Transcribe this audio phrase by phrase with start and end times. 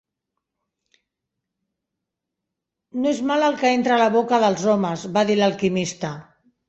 [3.03, 6.13] "No és mal el que entra a la boca dels homes", va dir l'alquimista.